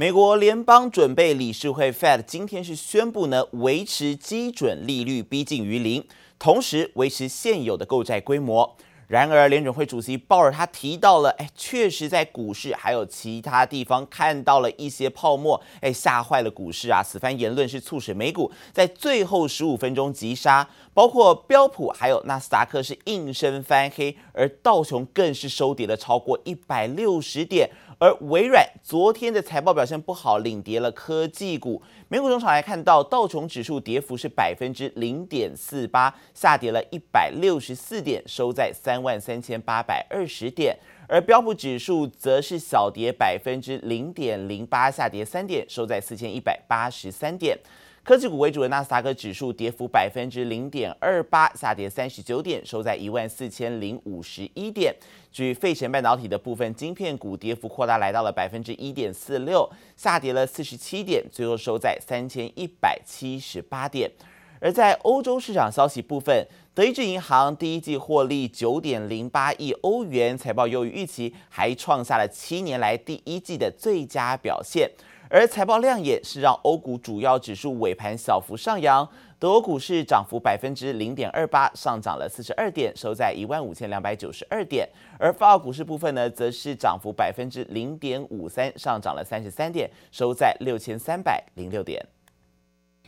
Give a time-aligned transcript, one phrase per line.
[0.00, 6.04] 美国联邦准备理事会 Fed 今天是宣布呢，维持基准利率逼近于零，
[6.38, 8.76] 同时维持现有的购债规模。
[9.08, 17.02] 然而，联准会主席鲍尔他提到了，哎，确实在股市还有其他地方看到了一些泡沫，哎，吓坏了股市啊！
[17.02, 27.70] 此番言论是促使美股在最后十五分钟急杀，包括标普还有纳斯达克是应声翻黑，而道琼更是收跌了超过一百六十点。
[28.00, 31.82] 而微软昨天的财报表现不好，领跌了科技股。
[32.06, 40.78] 美股中场来看到道琼指数跌幅是百分之零点四八，下跌了一百六十四点，收在三万三千八百二十点。
[41.08, 47.58] 而标普指数则是小跌百分之零点零八，下跌三点，收在四千一百八十三点。
[48.08, 54.96] 科技股为主的纳斯达克指数跌幅百分之零点二八，下跌三十九点，收在一万四千零五十一点。
[55.30, 64.10] 据费城半导体的部分，晶片股跌幅扩大，来到了百分之一点四六，下跌了四十七点，最后收在三千一百七十八点。
[64.58, 74.90] 而在欧洲市场消息部分，德意志银行第一季获利九点零八亿欧元，财报优于预期，还创下了七年来第一季的最佳表现。
[75.30, 79.06] 而财报亮眼是让欧股主要指数尾盘小幅上扬，
[79.38, 84.88] 德国股市涨幅百分之零点二八，上涨了四十二点，收在一万五千两百九十二点。
[85.18, 92.02] 而法国股市部分呢，则是涨幅百分之零点五三，上涨了三十三点，收在六千三百零六点。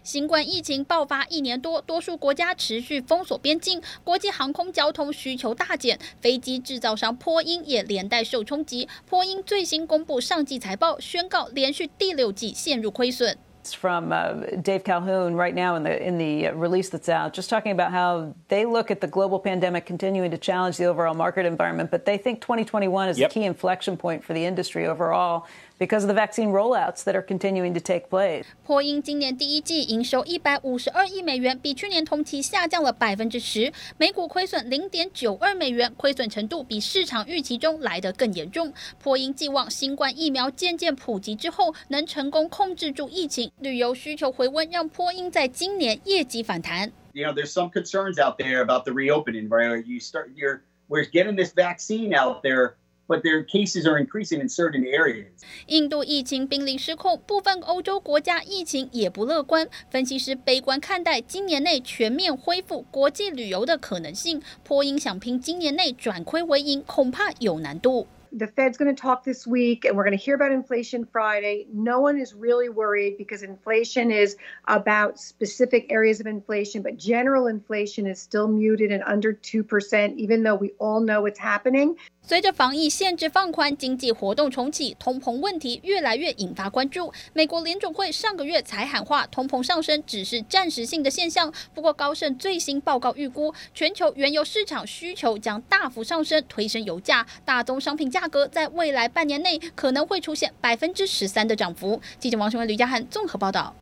[0.05, 8.88] 新冠疫情爆发一年多，多数国家持续封锁边境，国际航空交通需求大减，飞机制造商波音也连带受冲击。
[9.09, 13.35] 波音最新公布上季财报，宣告连续第六季陷入亏损。
[13.65, 14.13] From
[14.61, 18.35] Dave Calhoun right now in the in the release that's out, just talking about how
[18.47, 22.15] they look at the global pandemic continuing to challenge the overall market environment, but they
[22.15, 25.47] think 2021 is a key inflection point for the industry overall.
[25.79, 28.45] Because of the vaccine rollouts that are continuing to take place.
[28.65, 38.73] 波音今年第一季营收一百五十二亿美元，比去年同期下降了百分之十，每股亏损零点九二美元，亏损程度比市场预期中来得更严重。
[39.03, 46.94] 波音寄望新冠疫苗渐渐普及之后，能成功控制住疫情，旅游需求回温，让波音在今年业绩反弹。
[47.11, 49.83] You know, there's some concerns out there about the reopening, right?
[49.85, 52.75] You start, you're, we're getting this vaccine out there.
[53.09, 55.28] But their cases are increasing in certain areas.
[55.67, 59.69] 印度疫情濒临失控，部分欧洲国家疫情也不乐观。
[59.91, 64.41] 分析师悲观看待今年内全面恢复国际旅游的可能性。
[64.63, 68.07] 波音想拼今年内转亏为盈，恐怕有难度。
[68.38, 71.67] The Fed's going to talk this week, and we're going to hear about inflation Friday.
[71.72, 74.35] No one is really worried because inflation is
[74.66, 80.44] about specific areas of inflation, but general inflation is still muted and under 2%, even
[80.44, 81.95] though we all know it's happening.
[82.30, 87.12] 随着防疫限制放宽，经济活动重启，通膨问题越来越引发关注。
[87.32, 91.52] 美国联总会上个月才喊话，通膨上升只是暂时性的现象。
[91.74, 97.26] 不过高盛最新报告预估，全球原油市场需求将大幅上升，推升油价。
[97.44, 102.00] 大宗商品价格在未来半年内可能会出现百分之十三的涨幅。
[102.20, 103.74] 记者王雄文、吕家涵综合报道。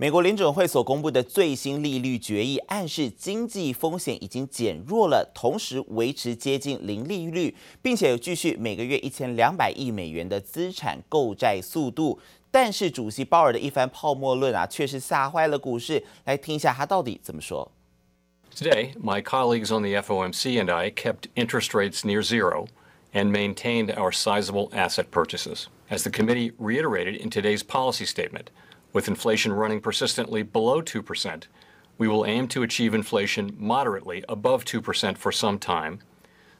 [0.00, 12.20] 美国联准会所公布的最新利率决议暗示经济风险已经减弱了，同时维持接近零利率，并且有继续每个月一千两百亿美元的资产购债速度。
[12.48, 16.04] 但是主席鲍尔的一番泡沫论啊，却是吓坏了股市。
[16.24, 17.72] 来听一下他到底怎么说。
[18.54, 22.68] Today, my colleagues on the FOMC and I kept interest rates near zero
[23.12, 28.44] and maintained our sizable asset purchases, as the committee reiterated in today's policy statement.
[28.92, 31.44] With inflation running persistently below 2%,
[31.98, 35.98] we will aim to achieve inflation moderately above 2% for some time,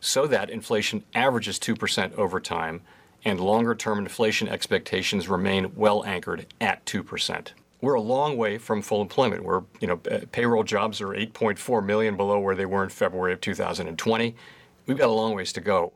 [0.01, 2.83] so that inflation averages 2% over time
[3.25, 7.49] and longer-term inflation expectations remain well anchored at 2%.
[7.81, 9.45] We're a long way from full employment.
[9.45, 13.33] We're, you know, uh, payroll jobs are 8.4 million below where they were in February
[13.33, 14.35] of 2020.
[14.87, 15.93] We've got a long ways to go.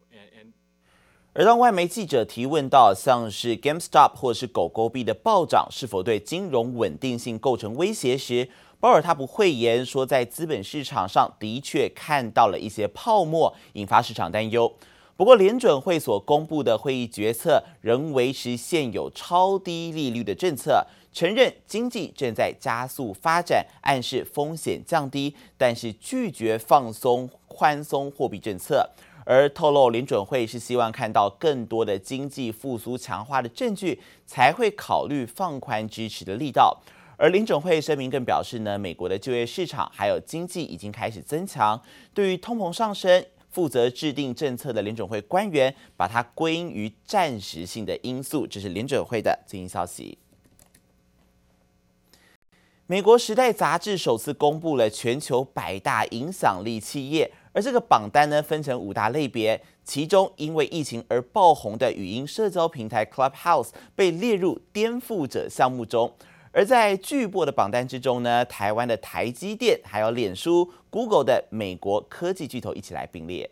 [1.35, 14.71] 而当外媒记者提问到像是 GameStop 或是狗狗币的暴涨是否对金融稳定性构成威胁时，鲍尔他不讳言说，在资本市场上的确看到了一些泡沫，引发市场担忧。
[15.17, 28.91] 不过，联准会所公布的会议决策仍维持现有超低利率的政策，承认经济正在加速发展，暗示风险降低，但是拒绝放松宽松货币政策。
[29.25, 36.83] 而透露，联准会是希望看到更多的经济复苏强化的证据，才会考虑放宽支持的力道。
[37.17, 41.81] 而联准会声明更表示呢，美国的就业市场还有经济已经开始增强，
[42.13, 48.45] 对于通膨上升负责制定政策的联准会官员把它归因于暂时性的因素。
[48.45, 50.19] 这是联准会的最新消息。
[52.87, 66.13] 美国《时代》杂志首次公布了全球百大影响力企业，而这个榜单呢，分成五大类别，其中因为疫情而爆红的语音社交平台 Clubhouse 被列入颠覆者项目中。
[66.51, 73.51] 而在巨擘的榜单之中呢，台湾的台积电还有脸书、Google 的美国科技巨头一起来并列。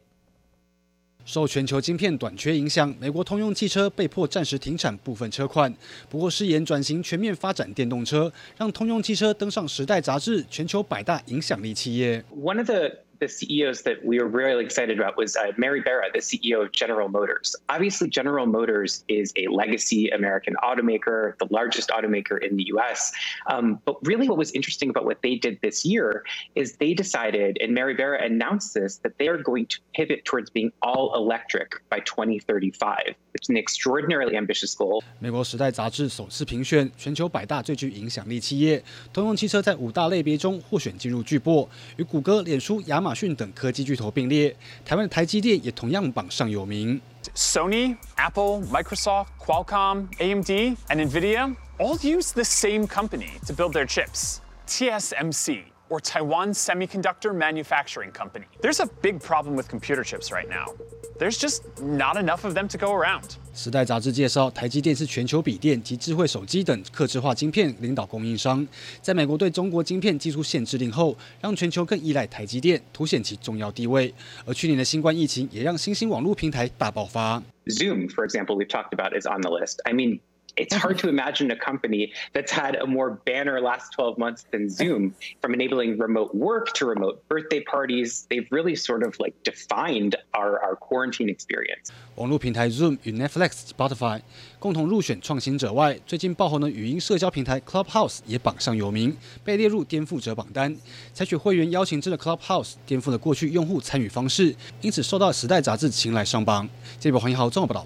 [1.24, 5.72] 受全球晶片短缺影响，美国通用汽车被迫暂时停产部分车款，
[6.08, 12.24] 不过誓言转型全面发展电动车，让通用汽车登上《时代》杂志全球百大影响力企业。
[12.34, 16.20] One of the the CEOs that we were really excited about was uh, Mary Barra, the
[16.20, 17.54] CEO of General Motors.
[17.68, 23.12] Obviously, General Motors is a legacy American automaker, the largest automaker in the US.
[23.46, 26.24] Um, but really, what was interesting about what they did this year
[26.54, 30.48] is they decided, and Mary Barra announced this, that they are going to pivot towards
[30.50, 33.14] being all electric by 2035.
[33.32, 35.02] It's an extraordinarily ambitious goal.
[35.18, 38.82] 美国《时代》杂志首次评选全球百大最具影响力企业，
[39.12, 44.54] 通用汽车在五大类别中获选进入巨擘，与谷歌、脸书、亚马马逊等科技巨头并列，
[44.84, 47.00] 台湾的台积电也同样榜上有名。
[47.34, 54.38] Sony, Apple, Microsoft, Qualcomm, AMD, and NVIDIA all use the same company to build their chips,
[54.68, 58.46] TSMC, or Taiwan Semiconductor Manufacturing Company.
[58.62, 60.72] There's a big problem with computer chips right now.
[61.18, 63.36] There's just not enough of them to go around.
[63.52, 68.66] 时代杂志介绍，台积电是全球笔电及智慧手机等客制化晶片领导供应商。
[69.02, 74.14] 在美国对中国晶片技术限制令后，让全球更依赖台积电，凸显其重要地位。
[74.46, 77.42] 而去年的新冠疫情也让新兴网络平台大爆发。
[77.66, 79.80] Zoom, for example, we've talked about is on the list.
[79.84, 80.20] I mean.
[80.57, 84.69] It's hard to imagine a company that's had a more banner last 12 months than
[84.69, 88.25] Zoom, from enabling remote work to remote birthday parties.
[88.29, 91.91] They've really sort of like defined our, our quarantine experience.
[92.15, 94.21] 网络平台 Zoom 与 Netflix、Spotify
[94.57, 100.73] 共同入选创新者外，最近爆红的语音社交平台 Clubhouse 也榜上有名，被列入颠覆者榜单。
[101.13, 106.69] 采取会员邀请制的 Clubhouse 颠覆了过去用户参与方式，因此受到《时代》杂志青睐上榜。
[106.97, 107.85] 这边黄一豪综合报道。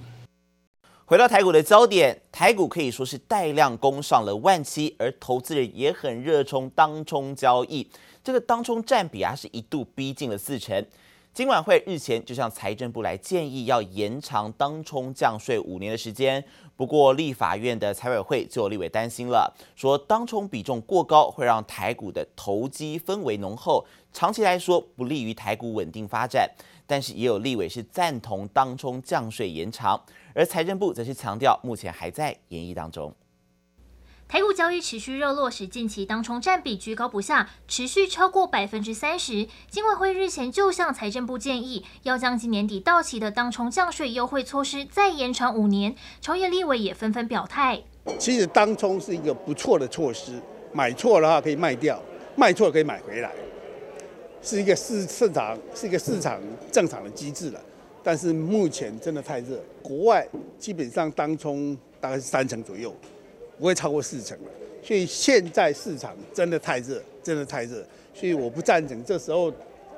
[1.06, 7.86] 回到台股的焦点，台股可以说是带量攻上了万七，而投资人也很热衷当冲交易。
[8.22, 10.82] 这个当冲占比啊，是一度逼近了四成。
[11.34, 16.42] 金管会日前就向财政部来建议，要延长当冲降税五年的时间。
[16.74, 26.48] 不过立法院的财委会就有立委担心了，说当冲比重过高，会让台股的投机氛围浓厚，长期来说不利于台股稳定发展。
[26.86, 30.00] 但是也有立委是赞同当冲降税延长。
[30.34, 33.14] 而财政部则是强调，目前还在研议当中。
[34.26, 39.46] 台股交易持续热络，使近期当冲占比居高不下，持续超过百分之三十。
[39.70, 45.94] 金委会日前就向财政部建议，要将今年底到期的当冲降税优惠措施再延长五年。
[46.20, 47.82] 朝野立委也纷纷表态。
[48.18, 50.40] 其实当冲是一个不错的措施，
[50.72, 52.02] 买错的话可以卖掉，
[52.34, 53.30] 卖错可以买回来，
[54.42, 56.40] 是一个市市场是一个市场
[56.72, 57.60] 正常的机制了。
[58.04, 60.24] 但是目前真的太热，国外
[60.58, 62.94] 基本上当冲大概是三成左右，
[63.58, 64.50] 不会超过四成了。
[64.82, 69.50] 所以现在市场真的太热，真的太热，所以我不赞成这时候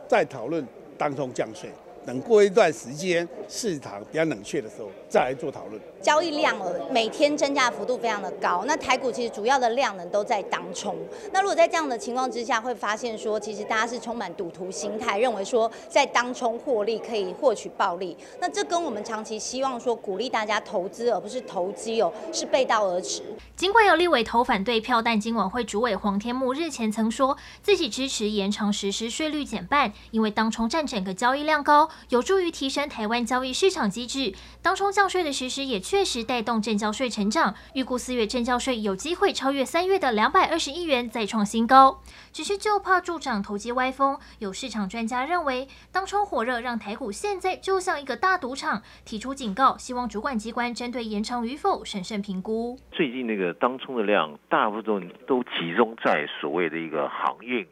[0.07, 0.65] 再讨论
[0.97, 1.69] 当冲降税。
[2.07, 5.81] 等过一段时间市场比较冷却的时候，再来做讨论。
[6.01, 10.97] 交易量额每天增加的幅度非常的高，那台股其实主要的量能都在当冲。
[11.33, 18.17] 那如果在这样的情况之下，会发现说，其实大家是充满赌徒心态，认为说在当冲获利可以获取暴利。
[18.41, 23.23] 那这跟我们长期希望说鼓励大家投资而不是投机哦，是背道而驰。
[23.57, 34.33] 尽管有立委投反对票，但金管会主委黄天牧日前曾说自己支持延长实施税率减半，因为当冲占整个交易量高，有助于提升台湾交易市场机制。
[34.63, 36.07] 当冲降税的实施也确。
[36.07, 42.01] 实带动证交税成长，预估四月证交税有机会超越三月的两百二十亿元，再创新高。
[42.33, 52.79] 只是就怕助长投机歪风，有市场专家认为，当冲火热让台股现在就像一个大赌场，提出警告，希望主管机关针对延长与否审慎评估。
[52.93, 57.67] 最近那个当冲的量，大部分都集中在所谓的一个航运、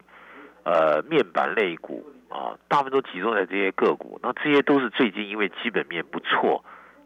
[0.64, 2.04] 呃面板类股
[2.34, 4.18] 啊，大部分都集中在这些个股。
[4.22, 6.64] 那这些都是最近因为基本面不错。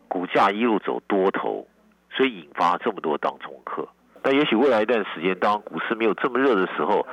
[0.09, 1.69] 股价一路走多头，
[2.11, 3.87] 所以引发这么多当冲客。
[4.23, 7.07] 但也许未来一段时间，当股市没有这么热的时候，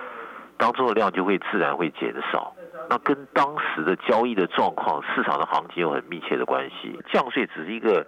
[0.58, 2.56] 当中的量就会自然会减少。
[2.90, 6.98] 那跟当时的交易的状况、市场的行情有很密切的关系。
[7.12, 8.08] 降税只是一个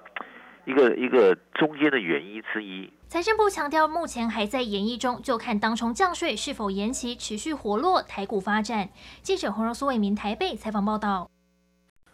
[0.67, 2.91] 一个一个中间的原因之一。
[3.07, 8.89] 财政部强调，目前还在研议中，就看当冲降税是否延期持续活络台股发展。
[9.21, 11.31] 记者洪荣苏伟民台北采访报道。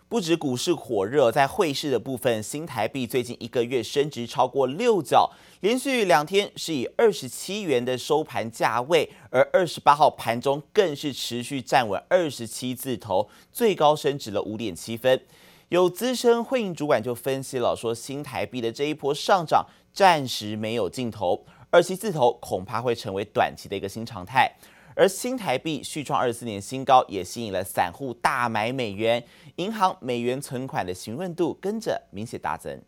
[0.08, 5.32] 不止股市火热，在汇市的部分，新台币最近一个月升值超过六角，
[5.62, 15.20] 连续两天是以二十七元的收盘价位，而二十八号盘中更是持续站稳二十七字头，最高升值了五点七分。
[15.74, 24.51] 有资深汇银主管就分析了，说新台币的这一波上涨暂时没有尽头，二七字头恐怕会成为短期的一个新常态。
[24.96, 29.24] 而新台币续创二四年新高，也吸引了散户大买美元，
[29.56, 32.80] 银行美元存款的询问度跟着明显大增。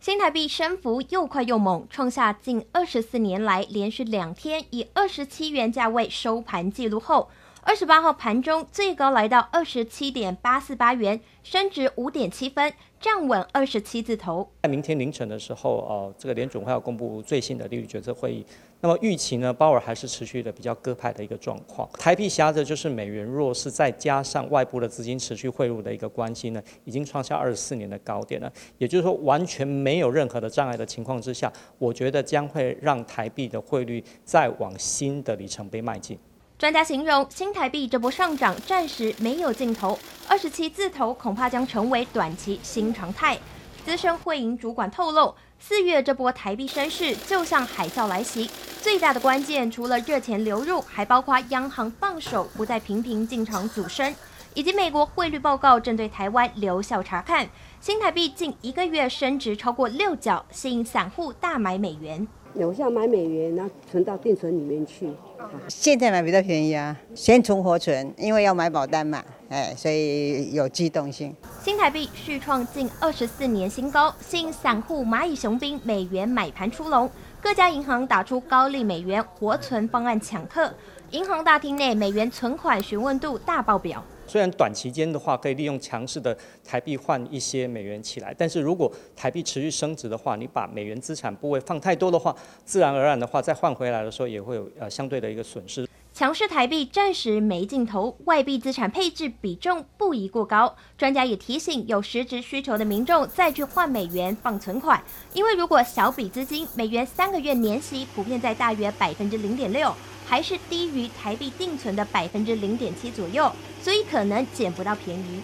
[0.00, 7.28] 新台币升幅又快又猛，创下近二十四年来连续两天以二十七元价位收盘记录后，
[7.66, 12.72] 二十八号盘中最高来到二十七点八四八元，升值五点七分。
[13.00, 14.48] 站稳二十七字头。
[14.62, 18.46] 在明天凌晨的时候，呃，这个联准会要公布最新的利率决策会议。
[18.80, 21.88] 那么预期呢，鲍尔还是持续的比较鸽派的一个状况。
[21.98, 28.50] 台币夹着就是美元弱势，再加上外部的资金持续汇入的一个关系呢，已经创下二十四年的高点了。
[28.78, 36.16] 也就是说，完全没有任何的障碍的情况之下，我觉得将会让台币的汇率再往新的里程碑迈进。
[36.58, 43.38] 专家形容新台币这波上涨暂时没有尽头，二十七字头恐怕将成为短期新常态。
[43.84, 54.14] 资深汇银主管透露，四月这波台币升势就像海啸来袭，最大的关键除了热钱流入，还包括央行放手不再频频进场阻升，
[54.54, 57.46] 以及美国汇率报告正对台湾留校查看。
[57.82, 62.26] 新台币近一个月升值超过六角，吸引散户大买美元。
[62.58, 65.10] 有效买美元，然后存到定存里面去。
[65.68, 71.34] 现在买比较便宜啊，先存活存，因为要买保单嘛，哎，所以有机动性。
[71.62, 77.08] 新台币续创近二十四年新高，吸引散户蚂蚁雄兵美元买盘出笼，
[77.40, 80.72] 各家银行打出高利美元活存方案抢客，
[81.10, 84.02] 银行大厅内美元存款询问度大爆表。
[84.26, 95.86] 虽然短期间的话可以利用强势的台币换一些美元起来，但是如果台币持续升值的话，你把美元资产部位放太多的话，自然而然的话再换回来的时候也会有呃相对的一个损失。
[96.16, 100.74] 强势台币暂时没尽头，外币资产配置比重不宜过高。
[100.96, 105.04] 专家也提醒有实质需求的民众再去换美元放存款，
[105.34, 109.94] 因为如果小笔资金，美元三个月年息普遍在大约百分之零点六。
[110.24, 115.42] 还是低于台币定存的百分之零点七左右，所以可能捡不到便宜。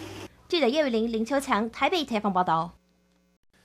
[0.49, 2.73] 记者叶玉玲、林秋强台北采访报道。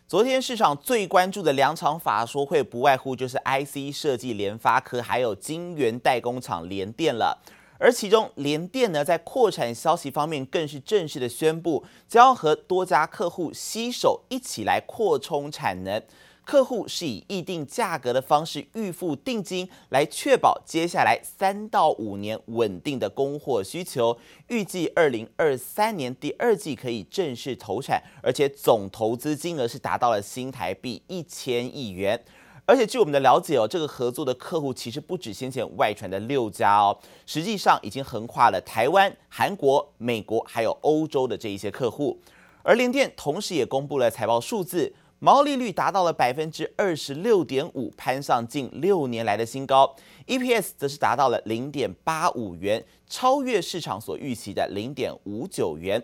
[0.08, 7.38] 昨天市场最关注的两场法说会，不外乎就是 IC 设计联发科，还有晶圆代工厂联电了。
[7.78, 16.02] 而其中联电呢，在扩产消息方面，更是正式的宣布，将要和多家客户携手一起来扩充产能。
[16.48, 24.18] 客户是以议定价格的方式预付定金，来确保接下来三到五年稳定的供货需求。
[24.48, 32.18] 预计二零二三年第二季可以正式投产，而且总投资金额是达到了新台币一千亿元。
[32.66, 42.18] 而且据我们的了解哦，这个合作的客户其实不止先前外传的六家哦，实际上已经横跨了台湾、韩国、美国还有欧洲的这一些客户。
[42.64, 44.94] 而联电同时也公布了财报数字。
[45.20, 49.96] 毛利率达到了百分之二十六点五，攀上近六年来的新高。
[50.28, 56.02] EPS 则是达到了零点八五元，超越市场所预期的零点五九元。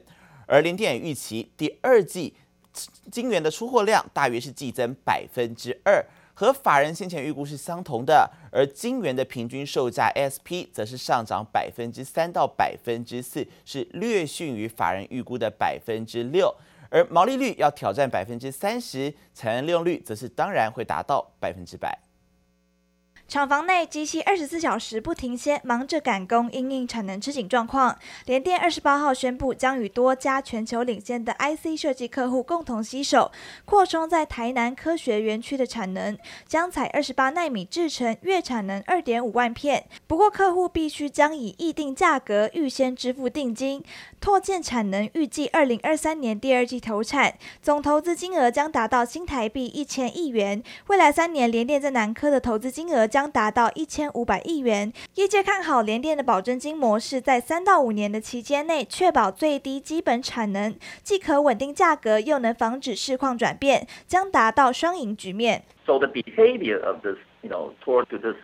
[0.47, 2.33] 而联电也预期第二季
[3.11, 6.03] 晶圆的出货量大约是季增百分之二，
[6.33, 8.27] 和法人先前预估是相同的。
[8.51, 16.51] 而晶圆的平均售价 SP 则是上涨百分之三到百分之四，是略逊于法人预估的百分之六。
[16.93, 21.97] 而毛利率要挑战百分之三十，产能利用率则是当然会达到百分之百。
[23.25, 27.97] 厂房内机器二十四小时不停歇，忙着赶工，因应产能吃紧状况。
[28.25, 33.31] 联电二十八号宣布，将与多家全球领先的 IC 设计客户共同携手，
[33.65, 36.15] 扩充在台南科学园区的产能，
[36.45, 39.85] 将采二十八纳米制程，月产能二点五万片。
[40.05, 43.83] 不过，客户必须将以议定价格预先支付定金，
[44.19, 50.61] 拓建产能，预计二零二三年第二季投产，总投资金额将达到新台币一千亿元。
[50.87, 54.92] 未来三年，联电在南科的投资金额将将达到一千五百亿元。
[55.16, 65.64] 业界看好联电的保证金模式，在三到五年的期间内，确保最低基本产能，既可稳定价格，又能防止市况转变，将达到双赢局面。
[65.84, 68.36] So the behavior of this, you know, toward to this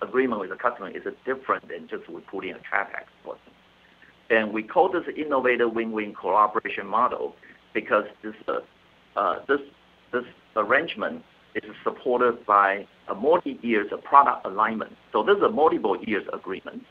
[0.00, 3.52] agreement with the customer is different than just putting a CapEx for them.
[4.28, 7.34] And we call this innovative win-win collaboration model
[7.72, 8.34] because this,
[9.16, 9.60] uh, this,
[10.12, 10.24] this
[10.56, 11.22] arrangement.
[11.53, 14.95] is supported by a multi-year product alignment.
[15.11, 16.83] So this is a multiple years agreement.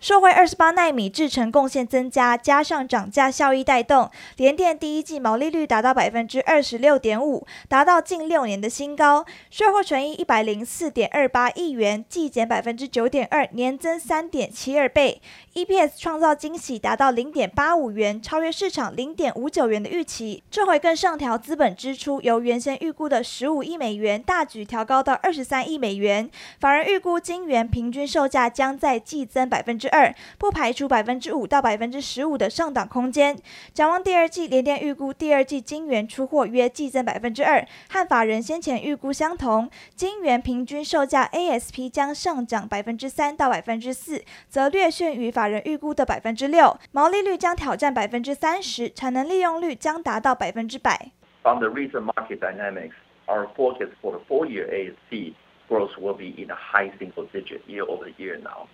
[0.00, 9.24] 受惠二十八奈米制程贡献增加，加上涨价效益带动，联电第一季毛利率达到百分之二十六点五，达到近六年的新高。
[9.50, 15.20] 税后纯益一百零四点二八亿元，季减百分之九点二，年增三点七二倍。
[15.54, 20.44] EPS 创造惊喜，达到零点八五元，超越市场零点五九元的预期。
[20.48, 26.30] 这回更上调资本支出，由原先预估的十五亿美元大举调高到二十三亿美元。
[26.60, 33.36] 反而预估晶圆平均售价将在季增百分之二，不排除百分之五到百分之十五的上档空间。
[33.72, 39.70] 展望第二季，联电预估第二季晶圆出货约季增百分之二，和法人先前预估相同。
[39.94, 46.78] 晶圆平均售价 ASP 将上涨百分之三到百分之四，则略逊于法人预估的百分之六。
[46.92, 51.10] 毛利率将挑战百分之三十，产能利用率将达到百分之百。
[51.42, 52.94] From the recent market dynamics,
[53.26, 55.34] our forecast for the full year ASP
[55.68, 58.66] growth will be in a high single digit year over year now.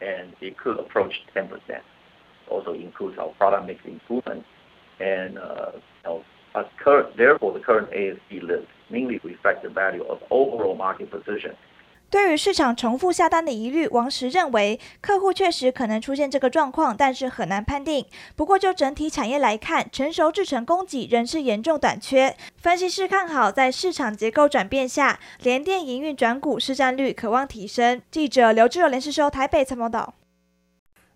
[0.00, 1.50] And it could approach 10%.
[2.50, 4.44] Also includes our product mix improvement,
[5.00, 5.72] and uh,
[7.16, 11.54] therefore the current ASP list mainly reflect the value of overall market position.
[12.10, 18.06] 对于市场重复下单的疑虑，王石认为客户确实可能出现这个状况，但是很难判定。
[18.34, 22.34] 不过就整体产业来看，成熟制成供给仍是严重短缺。
[22.56, 28.00] 分析师看好，在市场结构转变下，联电营运转股市占率可望提升。
[28.10, 30.14] 记者刘志友联系收台北采访报道。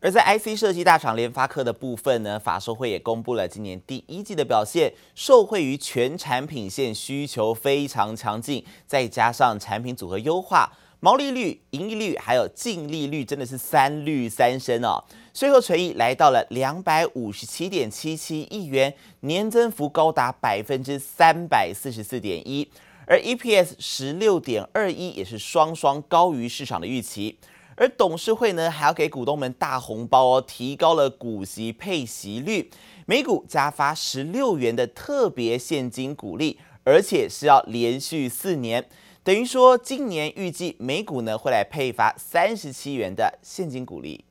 [0.02, 10.72] 而在 IC 设计大厂联发科的部分呢，法说会也公布了今年第一季的表现，受惠于全产品线需求非常强劲，再加上产品组合优化。
[10.98, 22.68] 毛利率、盈利率还有净利率真的是三率三升哦，税后权益来到了两百五十七点七七亿元，年增幅高达百分之三百四十四点一，
[23.06, 27.38] 而 EPS 十六点二一也是双双高于市场的预期，
[27.76, 32.70] 而董事会呢还要给股东们大红包哦，提高了股息配息率，
[33.06, 38.88] 每股加发十六元的特别现金股利，而且是要连续四年。
[39.24, 44.24] 等于说，今年预计每股呢会来配发三十七元的现金股利。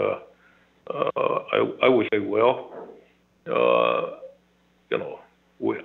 [0.89, 2.89] I I would say well.
[3.45, 5.19] You know,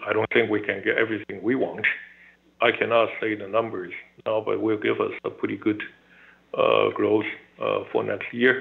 [0.06, 1.84] I don't think we can get everything we want.
[2.60, 3.92] I cannot say the numbers
[4.24, 5.82] now, but will give us a pretty good
[6.94, 7.26] growth.
[7.62, 8.60] For next year，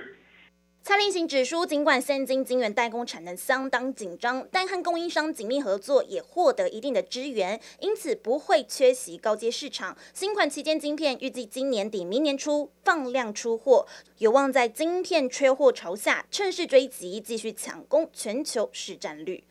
[0.84, 9.98] 蔡力行指出，尽管现今晶圆代工产能相当紧张，但和供应商紧密合作，也获得一定的支援，因此不会缺席高阶市场。
[10.14, 13.88] 新款旗舰晶片预计今年底、明年初放量出货，
[14.20, 19.44] 有望在晶片缺货潮下趁势追击，继续抢攻全球市占率。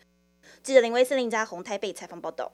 [0.62, 2.52] 记者林威斯林家宏台北采访报道。